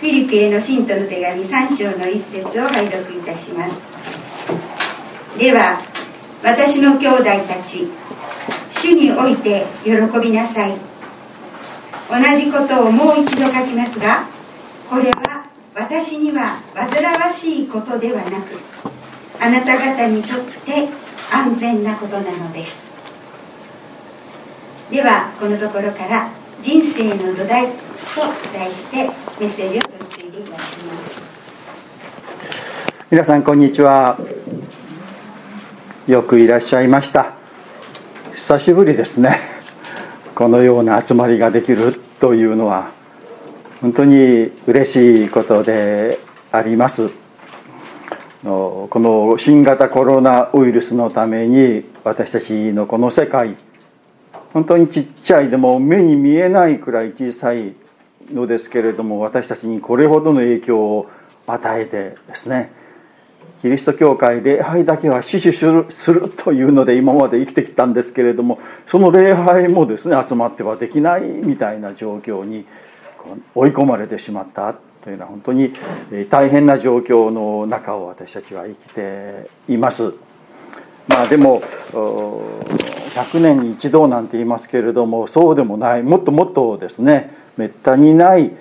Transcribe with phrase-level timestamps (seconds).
[0.00, 3.74] フィリピへの信徒の手紙3章の一節を拝読いたします。
[5.36, 5.80] では
[6.44, 7.88] 私の兄弟たち
[8.70, 9.90] 主において喜
[10.20, 10.74] びなさい。
[12.08, 14.24] 同じことをもう一度書きますが
[14.88, 18.56] これは私には煩わしいことではなく
[19.40, 20.88] あなた方にとって
[21.32, 22.88] 安全なことなのです。
[24.92, 26.30] ではこのところから
[26.62, 27.66] 「人生の土台」
[27.98, 28.20] と
[28.52, 28.96] 題して
[29.40, 31.22] メッセージを取り次いでいただきます。
[33.10, 34.18] 皆さんこんにちは。
[36.06, 37.34] よくいらっしゃいました。
[38.34, 39.38] 久しぶりですね。
[40.34, 42.90] このような集まりができるというのは
[43.80, 46.20] 本当に嬉しいことで
[46.52, 47.10] あります。
[48.44, 53.56] この新型コロナウイルスのために私たちのこの世界
[54.52, 57.74] 本当にちっちゃいでも目に見えないくらい小さい
[58.32, 61.10] のですけれども私たちにこれほどの影響を
[61.46, 62.72] 与えてですね
[63.62, 72.66] キリスト教会礼拝だけは死守するというので今まで生きてきたんですけれどもその礼拝もですね集まってはできないみたいな状況に
[73.54, 75.72] 追い込まれてしまったというのは本当に
[76.30, 80.14] 大変な状況の中を私たちは生きています。
[81.08, 88.52] まあでも100年に一度なんて言いますけれどもそうでもないもっともっとですねめったにない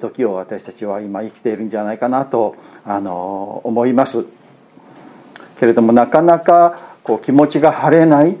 [0.00, 4.24] 時を私たちは今生きているんじゃないかなとあの思います。
[5.58, 8.36] けれどもなかなかこう気持ちが晴れない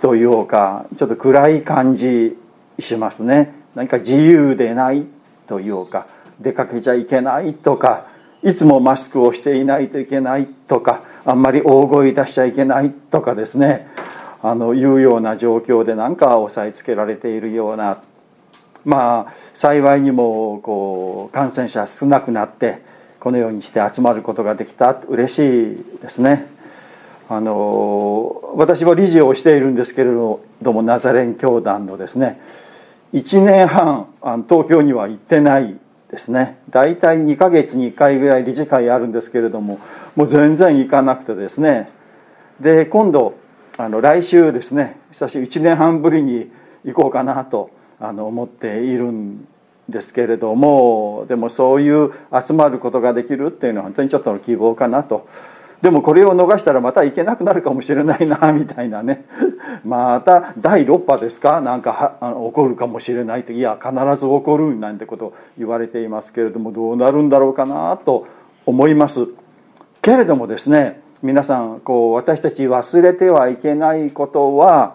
[0.00, 2.36] というかちょっと暗い感じ
[2.78, 3.54] しますね。
[3.74, 5.06] 何か自由でない
[5.46, 6.06] というか
[6.40, 8.06] 出かけちゃいけないとか
[8.42, 13.86] いつもマスクをしていないといけないとかあんまり大声出しちゃいけないとかですね。
[14.42, 18.02] あのいうような状況でなんか押さえつけられているような。
[18.86, 22.80] まあ幸いにもこう感染者少なくなって
[23.20, 24.92] このようにして集まることができた。
[25.06, 25.38] 嬉し
[25.72, 26.46] いですね。
[27.28, 32.40] あの私は理事をしているんですけれどもナザレン教団のですね
[33.12, 34.06] 1年半
[34.48, 35.78] 東京には行ってない
[36.10, 36.58] ですね。
[36.70, 39.78] 大体2ヶ月に1回ぐらい理事会あるんですけれども
[40.16, 41.90] もう全然行かなくてですね。
[42.60, 43.34] で今度
[43.76, 46.50] あの来週ですね久しぶり1年半ぶりに
[46.84, 47.70] 行こうかなと
[48.00, 49.46] あの思っているん
[49.88, 52.12] ですけれどもでもそういう
[52.46, 55.28] 集まることができるっていうのは本当にちょっとの希望かなと
[55.82, 59.24] でもこれを逃したらまた行けなくなるかもしれないなみたいなね。
[59.84, 61.60] また第6波ですか？
[61.60, 68.26] なんかあの起こるかもしれないといや必ず起こるなんてこと言われていますけれどもどうなるんだろうかなと
[68.66, 69.28] 思います。
[70.02, 74.94] けれどもですね皆さんこう私たち忘れてはいけないことは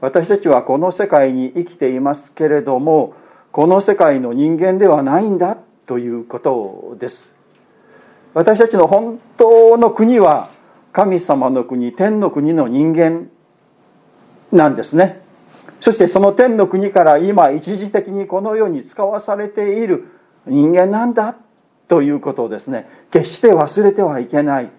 [0.00, 3.14] 私たちはこの世界に生きていますけれども
[3.52, 5.56] この世界の人間ではないんだ
[5.86, 7.35] ということです。
[8.36, 10.50] 私たちの本当の国は
[10.92, 13.30] 神様の国天の国の人間
[14.52, 15.22] なんですね。
[15.80, 20.08] そしてその天の国から今一時的にこの世に使わされている
[20.44, 21.34] 人間なんだ
[21.88, 24.70] ということをですね決して忘れてはいけない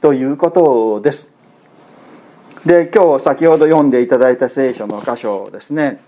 [0.00, 1.30] ということです。
[2.66, 6.00] で今日先ほど読んでいただいた聖書の箇所ですね、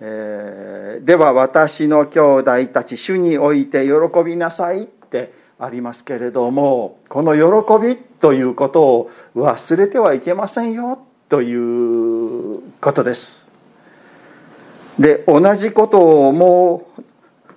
[0.00, 13.48] えー、では私の兄弟たち主において喜びなさいってありますけれどもこの喜びということを忘れてはいけませんよということです。
[14.98, 16.88] で同じことをも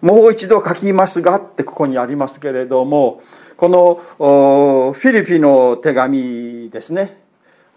[0.02, 3.22] うもう一度書きますがってここにありますけれども
[3.58, 7.22] このフィリピの手紙ですね。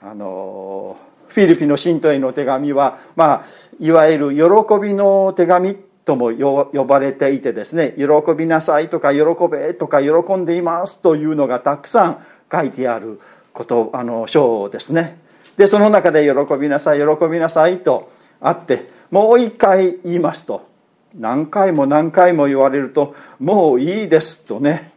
[0.00, 0.97] あの
[1.28, 3.47] フィリピの信徒への手紙は、まあ、
[3.81, 8.05] いわゆる喜びの手紙とも呼ばれていてですね喜
[8.37, 9.21] びなさいとか喜
[9.51, 13.21] べとか喜んでいますというのがたくさん書いてある
[13.53, 15.19] ことあの章ですね。
[15.57, 18.11] でその中で喜びなさい喜びなさいと
[18.41, 20.67] あってもう一回言いますと
[21.15, 24.93] 何回も何回も言われるともういいですとね。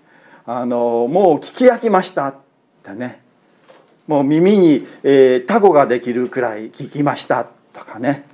[0.47, 2.27] あのもう聞き飽きました。
[2.27, 2.35] っ
[2.83, 3.21] てね。
[4.07, 7.47] もう耳に、えー、タコができるくらい聞きました。
[7.74, 8.27] とかね。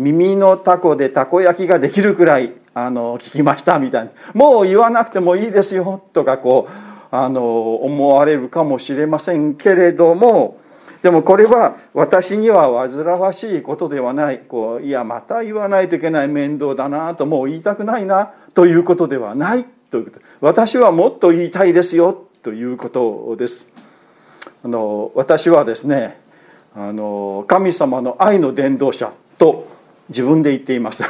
[0.00, 4.10] 耳のタコでたこ焼きができるくらいあの聞きましたみたいな。
[4.32, 10.58] もう言わなくてもいいですよとかこうあの思われるかもしれませんけれども
[11.02, 14.40] でもこれは私には煩わしいことではない。
[14.40, 19.66] こういやまた言わないといけない面倒だなともう言いたくないなということではない。
[19.90, 20.20] ということ。
[20.40, 23.68] 私はもっと言いたいですよということです。
[24.64, 26.20] あの私はですね
[26.74, 29.66] あの神様の愛の伝道者と
[30.10, 31.02] 自分で言っています。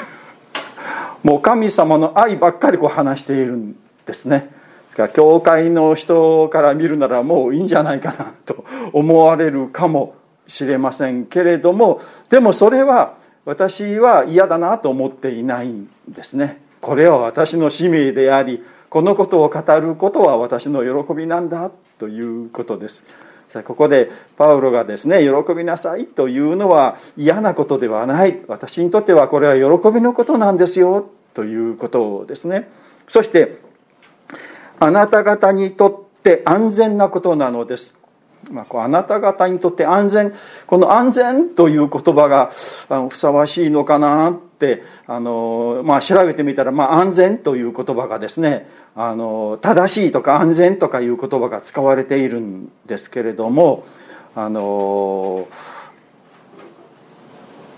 [1.24, 3.76] もう神様の愛ばっかりこう話しているん
[4.06, 4.50] ですね。
[4.84, 10.14] ですから教会の人から見るならもういいんじゃないかなと思われるかも
[10.46, 13.14] しれませんけれどもでもそれは
[13.44, 16.60] 私は嫌だなと思っていないんですね。
[16.80, 23.04] これは私の使命でありこのことを語ることは私の喜びなんだということです。
[23.50, 28.40] さあここでパウロがですね喜びなさいというのは嫌なことではない。
[28.46, 32.70] 私にとってはこれは喜びのことなんですよということですね。
[33.08, 33.58] そして
[34.78, 37.92] あなた方にとって安全なことなのです。
[38.52, 40.32] まあ、こうあなた方にとって安全。
[40.68, 42.52] この安全という言葉が
[43.08, 53.86] ふさわしいのかなってあの、まあ、調べてみたら、まあ、安全という言葉がですねあの正しいとか安全とかいう言葉が使われているんですけれども
[54.36, 55.48] あの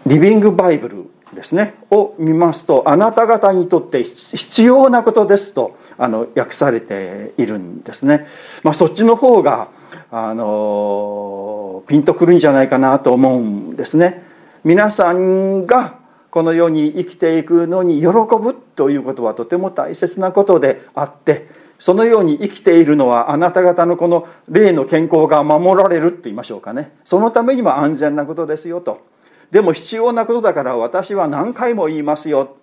[0.07, 8.27] リビングバイブルですねを見ますとあなた方にとって必要なことですとあの訳されているんですね、
[8.63, 9.69] まあ、そっちの方が
[10.11, 14.23] あのピンとくるんじゃないかなと思うんですね。
[14.65, 16.02] 皆さんが
[16.33, 21.47] この世に生きていくのに喜ぶということはとても大切なことであって
[21.79, 26.97] そのように生きているのはあなた方のこの霊の健康が守られるって言いましょうかね。
[27.05, 29.05] そのためにも安全なことですよと。
[29.51, 32.57] でも必要なことだから私は何回も言いますよ。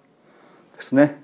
[0.78, 1.22] ですね。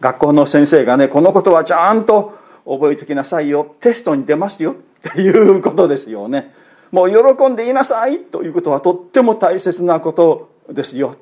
[0.00, 3.74] 学校の先生がねこのことはちゃんと覚えておきなさいよ。
[3.80, 4.72] テストに出ますよ
[5.08, 6.52] っていうことですよね。
[6.92, 11.16] もう喜んでいなさいということはとっても大切なことですよ。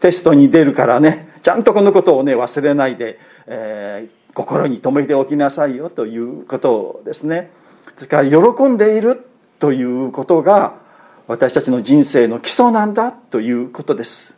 [0.00, 7.50] テストに出るからねちゃんとこのことをね忘れないで、えー、心に留めておきなさいよということですね。
[7.96, 9.26] ですから喜んでいる
[9.58, 10.76] ということが
[11.26, 14.34] 私たちの人生の基礎なんだということです。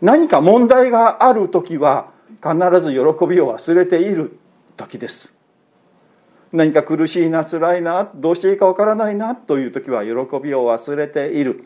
[0.00, 2.10] 何か問題がある時は
[2.42, 4.38] 必ず喜びを忘れている
[4.76, 5.32] 時です。
[6.52, 10.10] 何か苦しいな辛いなどうしていいかわからないなという時は喜
[10.42, 11.64] びを忘れている。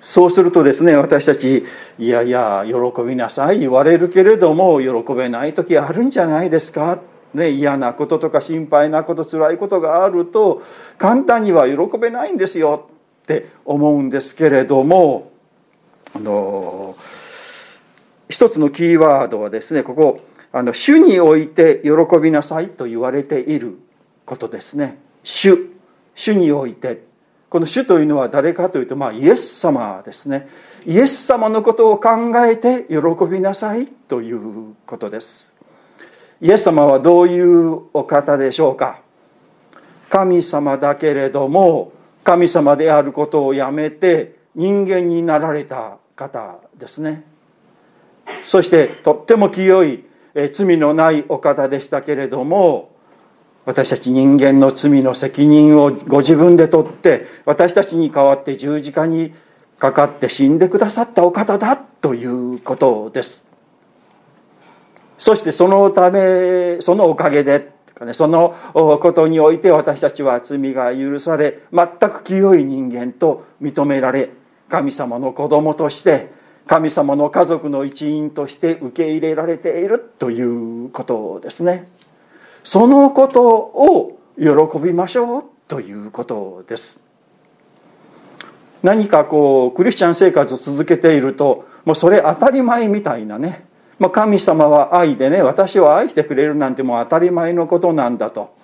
[0.00, 1.64] そうするとですね私たち
[1.98, 7.00] いやいや喜びなさい言われるけれども喜べない時あるんじゃないですか
[7.34, 10.62] ね、嫌なこととか心配なこと辛いことがあると
[10.96, 12.88] 簡単には喜べないんですよ
[13.22, 15.30] って思うんですけれども
[16.14, 16.96] あの
[18.30, 20.20] 一つのキーワードはですねここ
[20.52, 23.78] あの主において喜びなさいと言われている
[24.24, 24.98] ことですね。
[25.22, 25.58] 主
[26.14, 27.07] 主において。
[27.50, 30.48] この主というのは誰かというと、まあ、イエス様ですね。
[30.86, 32.10] イエス様のことを考
[32.46, 32.96] えて喜
[33.30, 35.54] びなさいということです。
[36.40, 39.00] イエス様はどういうお方でしょうか。
[40.10, 41.92] 神様だけれども
[42.24, 47.24] 神様であることをやめて人間になられた方ですね。
[48.46, 50.04] そしてとっても清い
[50.52, 52.94] 罪のないお方でしたけれども
[53.68, 59.34] 私たち人間の罪の責任をご自分で取って私たちに代わって十字架に
[59.78, 63.44] かかって死んでくださったお方だということです。
[65.18, 67.70] そしてそのためそのおかげで
[68.14, 74.30] そのことにおいて私たちは罪が許され全く清い人間と認められ
[74.70, 76.32] 神様の子供として
[76.66, 80.40] 神様の家族の一員として受け入れられているとい
[80.86, 81.86] うことですね。
[82.68, 87.00] そのことを喜びましょうということです。
[88.82, 93.64] 何かこうクリスチャン生活を続けているともうそれ当たり前みたいなね、
[93.98, 98.54] まあ、神様は愛でね私を愛してくれるなんてもう当たり前のことなんだと。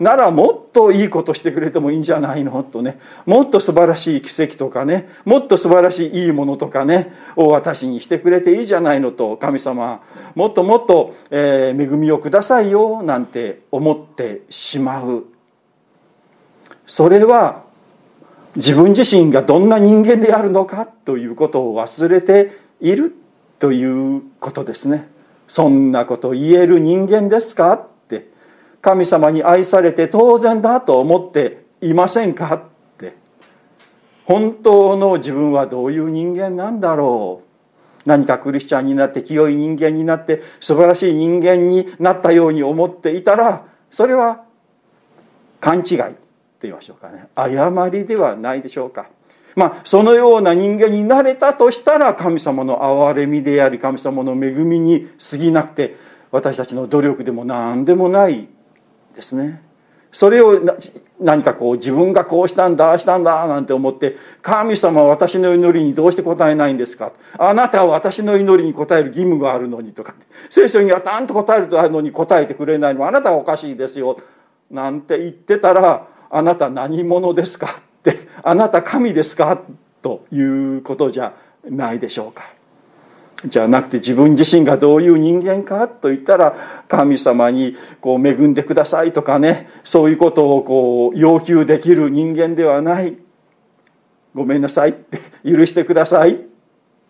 [0.00, 2.62] ならもっといいことしてくれてもいいんじゃないの？
[2.64, 2.98] とね。
[3.26, 5.08] もっと素晴らしい奇跡とかね。
[5.24, 7.12] もっと素晴らしいいいものとかね。
[7.36, 9.12] を私にしてくれていいじゃないの？
[9.12, 10.02] と神様。
[10.34, 13.02] もっともっと、えー、恵みをくださいよ。
[13.02, 15.24] なんて思ってしまう。
[16.86, 17.64] それは
[18.56, 20.86] 自分自身がどんな人間であるのか？
[20.86, 23.14] ということを忘れている
[23.58, 23.84] とい
[24.16, 25.08] うことですね。
[25.46, 27.88] そんなこと言える人間ですか？
[28.84, 32.54] 神様に愛されて当然だと思っていませんか？
[32.54, 32.62] っ
[32.98, 33.16] て。
[34.26, 37.48] 本当の自分はどういう人間なんだろう？
[38.04, 44.44] 何かクリスチャンになって清い人間になって素晴らしい人間になったように思っていたらそれは
[45.60, 46.16] 勘違いって
[46.62, 47.28] 言いましょうかね。
[47.34, 49.06] 誤りではないでしょうか。
[49.56, 55.96] まあそのような人間になれたとしたら神様の憐れみであり神様の恵みに過ぎなくて
[56.30, 58.48] 私たちの努力でも何でもない
[59.14, 59.62] ですね。
[60.12, 60.60] それを
[61.18, 67.10] 何かこう自分がこうしたんだ、ああしたんだ、なんて思って、神様は私の祈りにどうして答えないんですか？
[67.36, 70.14] あなたは私の祈りに答える義務があるのにとか、
[70.50, 73.08] 聖書にはたんと答えるとあるのに答えてくれないの。
[73.08, 74.18] あなたはおかしいですよ。
[74.70, 77.80] なんて言ってたら、あなた何者ですか？
[77.98, 79.62] って、あなた神ですか？
[80.00, 81.34] ということじゃ
[81.68, 82.44] ないでしょうか。
[83.46, 93.16] じゃなくて自分自身がどういう人間かと言ったら神様にこう恵んでくださいとかねそういうことをこう要求できる人間ではない。
[94.34, 96.40] ごめんなさいって許してください。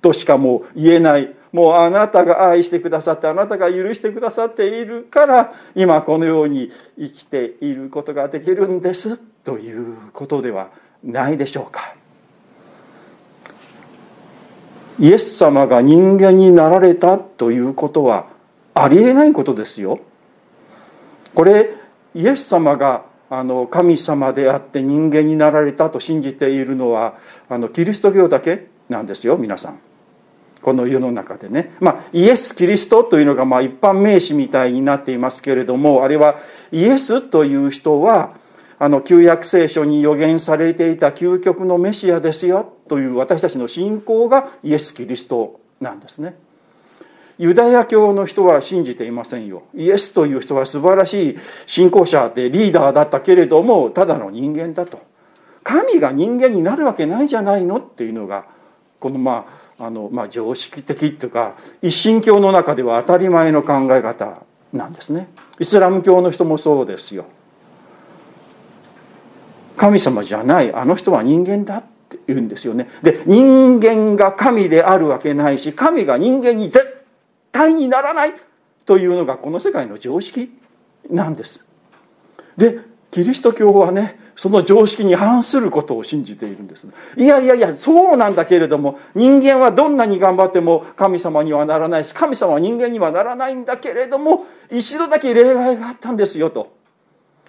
[0.02, 1.34] としかもう言えない。
[1.52, 9.16] もうあなたが愛してくださってあなたが許してくださっているから今このように生きていることができるんです。
[9.16, 10.70] ということでは
[11.02, 11.94] ないでしょうか。
[14.98, 18.28] イエス様が人間になられたということは
[18.74, 20.00] ありえないことですよ。
[21.34, 21.74] これ
[22.14, 29.80] イエス様があの神様であって人間になられたと信じているのはあのキリスト教だけなんですよ皆さん。
[30.62, 31.74] この世の中でね。
[31.78, 36.36] まあ、イエス・キリストというのがまあ一般名詞みたいになっていますけれども、あれは
[36.72, 38.34] イエスという人は
[38.78, 46.36] あの旧約聖書に予言されていた究極のメシアですよという私たちの信仰がイエス・キリストなんですね。
[47.38, 49.64] ユダヤ教の人は信じていませんよ。
[49.74, 55.00] イエスという人は素晴らしい信仰者でリーダーだったけれども、ただの人間だと。
[55.64, 58.44] 神が人間になるわけないじゃないのっていうのが、
[59.00, 59.46] このま
[59.78, 65.28] あ、あの、まあ、常識的というか、一神教の中では当たり前の考え方なんですね。
[65.58, 67.24] イスラム教の人もそうですよ。
[69.84, 70.72] 神様じゃない。
[70.72, 72.88] あの人は人間だって言うんですよね。
[73.02, 77.04] で人間が神であるわけないし神が人間に絶
[77.52, 78.32] 対にならない
[78.86, 80.50] というのがこの世界の常識
[81.10, 81.62] なんです。
[82.56, 82.78] で
[83.10, 86.86] キリスト教はねその常識に反することを信じているんです。
[87.18, 96.83] いやいやいやそうなんだけれども人間はどんなに頑張っても神様にはならないし神様は人間にはならないんだけれども一度だけ例外があったんですよと。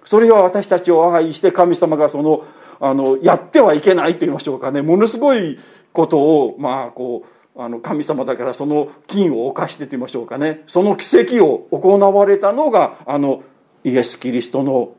[0.06, 2.44] それは私たちを愛して神様がその、
[2.80, 4.80] あの、やってはいけないと言いましょうかね。
[4.80, 5.58] ものすごい
[5.92, 7.24] ことを、まあ、こ
[7.56, 10.62] う、あの、神様だからその金を犯してと言いましょうかね。
[10.68, 13.42] その奇跡を行われたのが、あの、
[13.82, 14.94] イエス・キリストの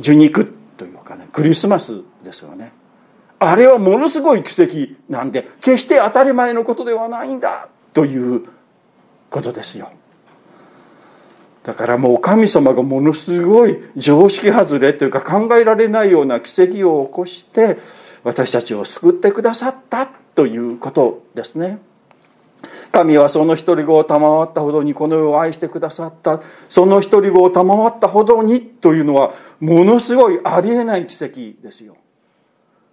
[0.00, 2.72] 受肉というかね、クリスマスですよね。
[3.38, 8.44] あれはものすごい奇跡なんで、決して当たり前のことではないんだという
[9.30, 9.90] ことですよ。
[11.64, 17.78] だからもう神様がものすごい常識外れというか考えられないような奇跡を起こして
[18.24, 21.78] 私たちを救ってくださったということですね。
[22.92, 26.42] 神はその一人子を賜ったほどにこの世を愛してくださった。
[26.68, 31.96] その一人子を賜ったほどにというのはものすごいありえない奇跡ですよ。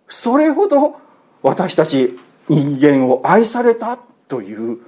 [0.10, 0.96] それほど
[1.42, 3.98] 私たち人間を愛された
[4.28, 4.80] という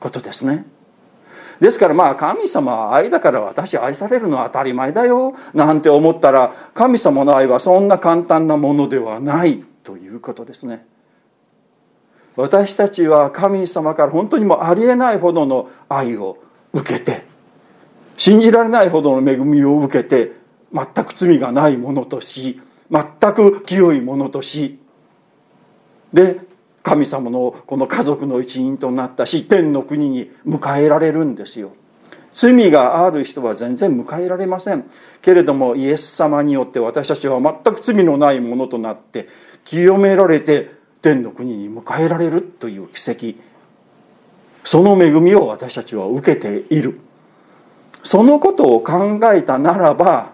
[0.00, 0.66] ことですね。
[1.60, 10.86] ですからまあ神様は愛だから私愛されるのは当たり前だよなんて思ったら神様の愛はそんな簡単なものではないということですね。
[12.36, 16.38] 私たちは神様から本当にもありえないほどの愛を
[16.72, 17.24] 受けて
[18.16, 20.32] 信じられないほどの恵みを受けて
[20.72, 24.78] 全く罪がないものとし全く清いものとし
[26.12, 26.40] で
[26.84, 31.72] 神様のこの家族の一員となったし天の国に迎えられるんですよ。
[32.34, 34.84] 罪がある人は全然迎えられません。
[35.22, 39.28] けれどもイエス様によって私たちは全く罪のないものとなって
[39.64, 43.40] 清められて天の国に迎えられるという奇跡。
[44.62, 47.00] その恵みを私たちは受けている。
[48.02, 50.32] そのことを考えたならば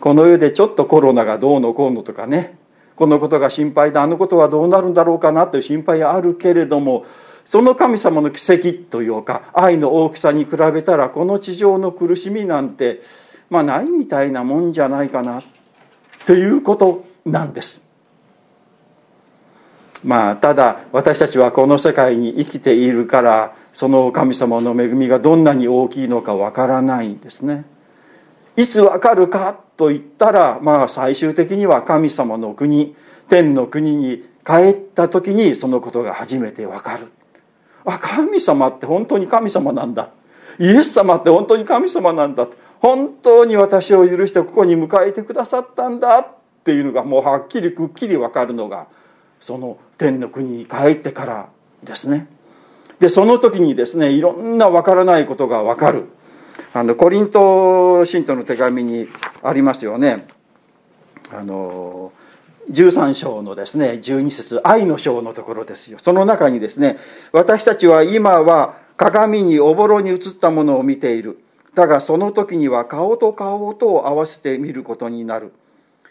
[0.00, 2.59] この世でちょっとコロナがどうのこうのとかね
[3.00, 7.06] このことが心配だあのことはどうなるんだろうかなという心配はあるけれども
[7.46, 13.00] その神様の奇跡というか愛の大きさに比べたらこの地上の苦しみなんて
[13.48, 15.42] まあないみたいなもんじゃないかな
[16.26, 17.82] ということなんです。
[20.04, 27.64] まあただ私たちはこの世界に生きているからその神様の恵みがどんなに大きいのかわからないんですね。
[28.56, 32.94] いつわかるかと言ったら、まあ最終的には神様の国、
[33.28, 37.08] 天の国に帰った時にそのことが初めてわかる。
[37.84, 40.10] あ、神様って本当に神様なんだ。
[40.58, 42.48] イエス様って本当に神様なんだ。
[42.80, 46.28] 本当に私を許してここに迎えてくださったんだっ
[46.64, 48.86] ていうのがもうはっきりくっきりわかるのが、
[49.40, 51.48] その天の国に帰ってから
[51.82, 52.26] ですね。
[52.98, 56.08] で、その時にですね、いろんなわからないことがわかる。
[56.72, 59.08] あのコリント信徒の手紙に
[59.42, 60.26] ありますよね。
[61.32, 62.12] あの
[62.70, 65.98] 13章のですね12節愛の章のところですよ。
[66.04, 66.98] その中にですね
[67.32, 71.40] 私たちは今は鏡におぼろに映ったものを見ている。
[71.74, 75.52] だがその時には顔と顔とを合わせて見ることになる。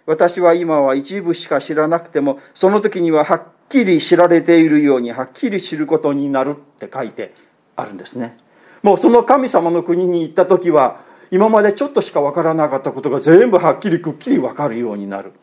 [0.05, 7.33] 私は今は一部しか知らなくてもその時にははっきり知られているようにはっきり知ることになるって書いて
[7.77, 8.37] あるんですね。
[8.81, 15.33] もうその神様の国に行った時は今までちょっとしか分からなかったことが全部はっきりくっきり分かるようになる。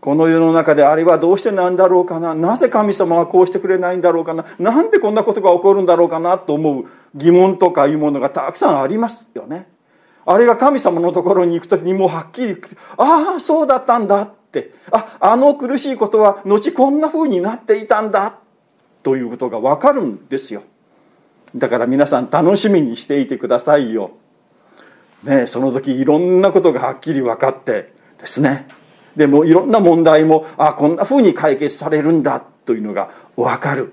[0.00, 2.34] この世の中であれはどうしてなんだろうかな？
[2.34, 4.44] なぜ神様はこうしてくれないんだろうかな？
[4.58, 9.66] なんでこんなことが起こるんだろうかなと思う疑問とかいうものがたくさんありますよね。
[10.26, 12.56] あれが神様のところに行く時にもうはっきり
[12.98, 14.74] ああそうだったんだって。
[14.90, 18.38] ああの苦しいことは後こんな風になっていたんだ。
[19.02, 20.64] ということが分かるんですよ。
[21.54, 24.12] だから皆さん楽しみにしていてくださいよ。
[25.22, 28.66] ねその時いろんなことがはっきり分かってですね。
[29.16, 33.92] でもいろんな問題も、あこんな風に解決されるんだというのが分かる。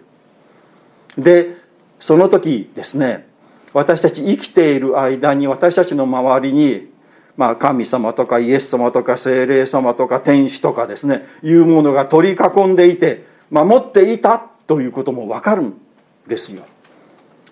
[1.17, 1.57] で、
[1.99, 3.27] その時ですね、
[3.73, 6.91] 私たち生きている間に私たちの周りに、
[7.37, 15.79] まあ神様とかイエス様とか精霊様とか天使とかですね、いうものが取り囲んでいて、守っていたということも分かるん
[16.27, 16.63] ですよ。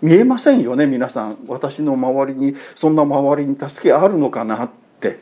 [0.02, 1.40] 見えませんよね皆さん。
[1.48, 5.20] 私の周りにそんな周りに助けあるのかなって。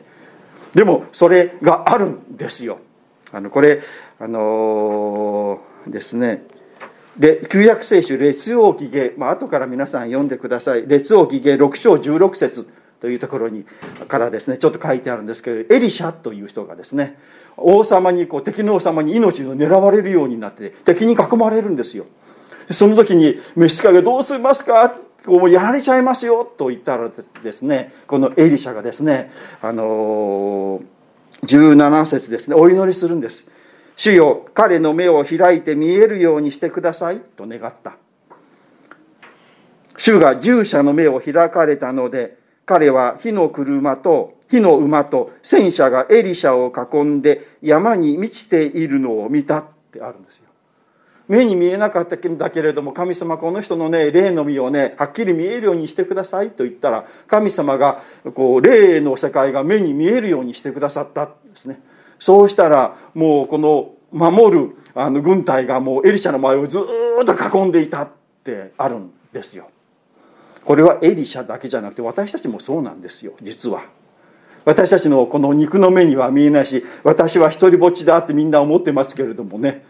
[0.74, 2.78] でもそれがあるんですよ。
[3.32, 3.82] あのこれ
[4.20, 6.44] あのー、ですね。
[7.18, 10.86] で旧約聖書列王記下、まあ後から皆さん読んでください。
[10.86, 12.68] 列王記下6章16節
[13.00, 13.64] というところに
[14.08, 17.18] からですねちょっと書いてあるんですけどエリシャという人がですね
[17.56, 22.06] 王様にこう敵の王様に命を狙われるようになって敵に囲まれるんですよ。
[22.70, 24.96] その時に召使いがどうしますか？
[25.26, 27.10] こうやられちゃいますよと言ったら
[27.42, 30.80] ですねこのエリシャがですねあの
[31.42, 33.44] 17節ですねお祈りするんです。
[33.96, 37.96] 主よ彼の目を開いて見えるようにしてくださいと願った。
[39.98, 50.47] 主が従者の目を開かれたので彼は火の車と火の馬と戦車がエリシャを囲んで山に満ちているのを見たってあるんですよ。
[51.28, 58.02] 目に見えなかったんだけれども神様この人のね霊の実をねはっきり見えるようにしてくださいと言ったら神様が
[58.34, 61.80] こう霊の世界が目に見えるようにしてくださったんですね。
[62.18, 66.82] そうしたらもうこの守るあの軍隊がもうエリシャの前をずっ
[67.24, 68.08] と囲んでいたっ
[68.42, 69.70] てあるんですよ。
[70.64, 73.84] これはエリシャだけじゃなくて私たちもそうなんですよ実は。
[74.64, 79.84] 私たちのこの肉の目には見えないし私は一りぼっちだってみんな思ってますけれどもね。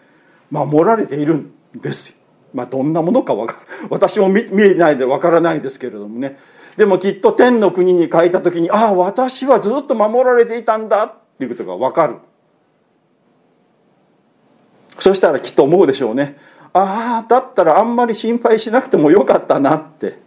[0.50, 2.14] 守られているんですよ。
[2.54, 3.56] まあ、どんなものかわか
[3.90, 6.38] 私も見えないでわからないですけれどもね。
[6.76, 12.16] でもきっと天の国に書いた時に、ああ、私はずっと守られていたんだっていうことがわかる。
[14.98, 16.37] そしたらきっと思うでしょうね。
[16.72, 20.18] ああ、だったらあんまり心配しなくてもよかったなって。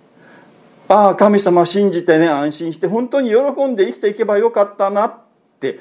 [0.87, 5.13] ああ、神様信じてね、安心して本当に喜んで生きていけばよかったなっ
[5.59, 5.79] て、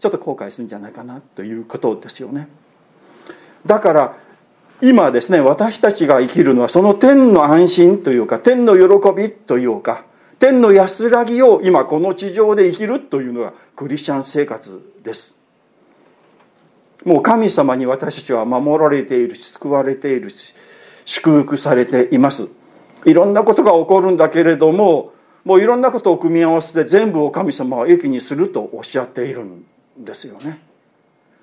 [0.00, 2.48] ちょっと後悔するんじゃないかなということですよね。
[3.66, 4.16] だから
[4.80, 10.04] 今ですね私たちが生きるのはその天の安心というか天の喜びというか
[10.40, 15.36] 天の安らぎを今この地上で生きるというのがクリスチャン生活です。
[17.04, 20.54] もう神様に私たちは守られているし救われているし
[21.04, 22.48] 祝福されています。
[23.04, 25.12] いろんなことが起こるんだけれども
[25.44, 29.64] もういろんなことを組み合わせて全部を神様は益にするとおっしゃっているん
[29.98, 30.60] ですよね。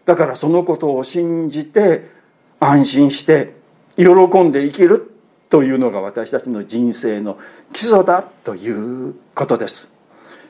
[0.10, 2.10] だからそのことを信じて
[2.60, 3.54] 安心して
[3.96, 4.06] 喜
[4.42, 5.14] んで生きる
[5.50, 7.38] というのが私たちの人生の
[7.74, 9.88] 基礎だということです。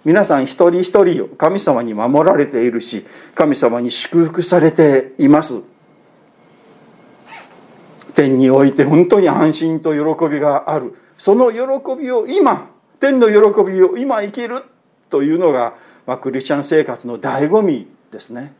[0.05, 5.55] 皆さん一人一人を神様に守られているし神様に祝福されています。
[8.15, 10.95] 天において本当に安心と喜びがある。
[11.17, 14.63] その喜びを今天の喜びを今生きる
[15.09, 15.73] というのが、
[16.07, 18.53] まあ、クリスチャン生活の醍醐味ですね。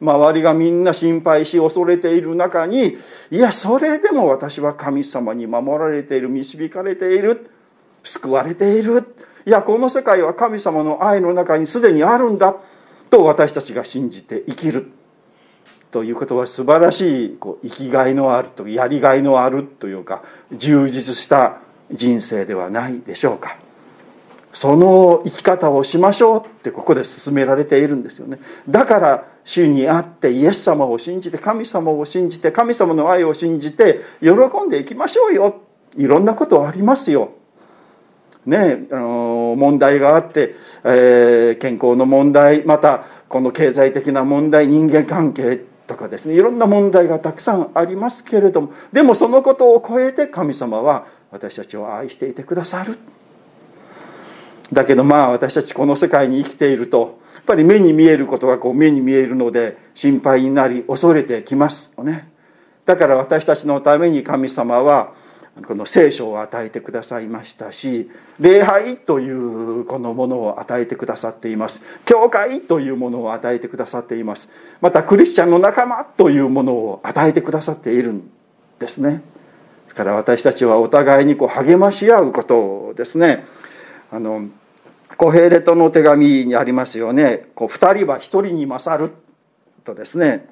[0.00, 2.96] 周りがみんな心配し恐れている中に
[3.30, 7.50] いやそれでも私は神様に守られている導かれている
[8.02, 9.14] 救われている。
[9.46, 12.56] いやこの世界は神様の愛の中にすでにあるんだ
[13.10, 14.90] と私たちが信じて生きる。
[15.90, 21.58] ということは素晴らしいこう生きがいのあるとやりがいのあるというか充実した
[21.90, 23.58] 人生ではないでしょうか。
[24.52, 28.40] その生き方をしましょうってここで進められているんですよね。
[28.68, 34.30] だから主にあってイエス様を信じて神様を信じて神様の愛を信じて喜
[34.64, 35.62] んでいきましょうよ。
[35.96, 37.32] いろんなことありますよ。
[38.46, 46.34] ね、あの問題があって、えー、健康の問題またこの経済的な問題人間関係とかですね。
[46.34, 52.98] いろんな問題がたくさんありますけれどもでもそのことを超えて神様は私たちを愛していてくださる。
[54.72, 61.90] だけどまあ私たちこの世界に生きているとやっぱり目に見えることがこう目に見えるので心配になり恐れてきます。
[61.96, 62.30] よね。
[62.86, 65.14] だから私たちのために神様は
[65.66, 71.82] この聖書を与えてくださいましたし礼拝というこのものを与えてくださっています。
[72.04, 74.48] 教会というものを与えてくださっています。
[74.80, 78.30] またクリスチャンの仲間というものを与えてくださっているん
[78.78, 79.22] ですね。
[79.84, 83.44] ですから私たちはお互いにこう励まし合うことをですね。
[84.12, 84.48] あの
[85.20, 89.12] コヘレトの手紙にありますよねこう2人は1人に勝る
[89.84, 90.48] とですね、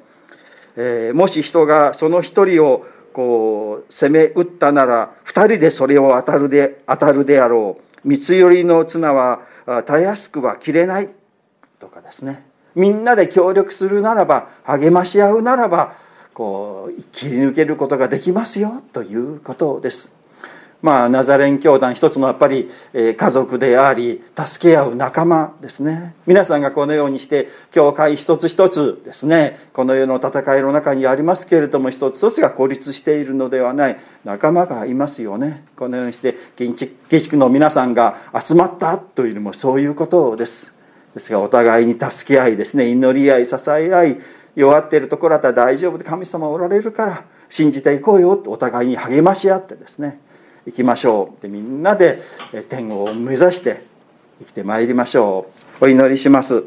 [0.76, 9.40] えー、もし人がその1人をこう攻め撃ったなら二人でそれを当たるで当たるであろう三つ寄りの綱は
[9.86, 11.08] たやすくは切れない
[11.78, 15.96] とかですねみんなで協力するならば励まし合うならば
[16.34, 20.17] こう切り抜けることができますよということです
[20.80, 26.14] まあ、ナザレン教団一つのやっぱり、え家族であり助け合う仲間ですね。
[26.26, 35.64] 皆さんがこのようにして教会一つ一つですねこの世の戦いの中にありますけれども一つ一つが孤立しているのではない仲間がいますよね。
[35.76, 40.70] このようにして建築の皆さんが集まったというのもそういうことです。
[41.14, 42.88] ですがお互いに助け合いですね。
[42.88, 44.20] 祈り合い支え合い
[44.54, 50.20] 弱っているところだったら大丈夫で神様おられるから信じていこうよとお互いに励まし合ってですね
[50.68, 51.42] 行きましょう。
[51.42, 52.22] でみんなで
[52.68, 53.86] 天を目指して
[54.40, 55.46] 生きてまいりましょ
[55.80, 55.84] う。
[55.84, 56.64] お祈りします。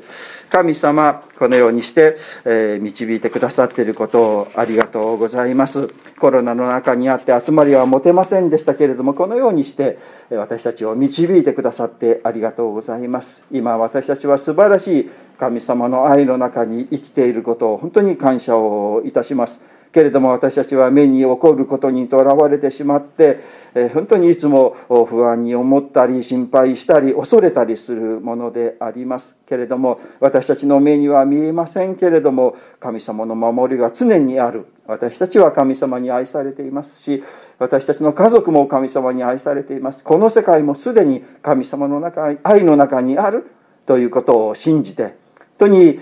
[0.49, 5.87] 神様このようにして、え導いてくださっていることをありがとうございます。
[6.19, 9.97] コロナの中にあって集まりは持てませんでしたけれどもこのようにして
[10.29, 13.41] 私たちを導いてくださってありがとうございます。
[13.51, 19.59] 今私たちは素晴らしい神様の愛の中に生きていることを本当に感謝をいたします。
[19.93, 29.33] けれども私たちは目に起こることにとらわれてしまって、え本当にいつも不安に思ったり心配したり恐れたりするものであります。
[29.47, 34.65] けれども私たちの目には見えませんけれども神様の守りが常にある。
[34.87, 37.23] 私たちは神様に愛されていますし
[37.59, 40.03] 私たちの家族も神様に愛されています。
[40.03, 43.51] この世界もすでに神様の中愛の中にある
[43.85, 45.13] ということを信じて本
[45.59, 45.99] 当に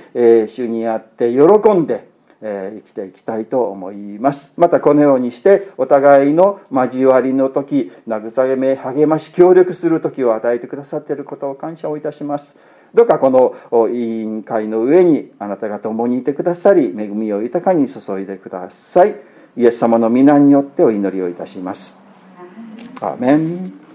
[0.47, 2.08] 主にあって喜んで
[2.41, 4.51] 生きていきたいと思います。
[4.57, 12.55] またこのようにしてお互いの交わりの時慰め励まし協力する時を与えてくださっていることを感謝をいたします。
[12.93, 19.15] どうかこの委員会の上にあなたが共にいてくださり恵みを豊かに注いでください
[19.57, 21.95] イエス様の皆によってお祈りをいたします
[22.99, 23.88] アーメン